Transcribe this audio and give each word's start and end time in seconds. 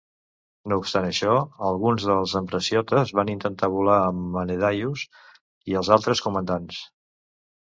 No 0.71 0.77
obstant 0.83 1.07
això, 1.09 1.33
alguns 1.67 2.05
dels 2.11 2.33
ambraciotes 2.39 3.13
van 3.19 3.29
intentar 3.35 3.69
volar 3.75 3.99
amb 4.07 4.25
Menedaius 4.39 5.05
i 5.73 5.79
els 5.83 5.93
altres 5.99 6.25
comandants. 6.31 6.83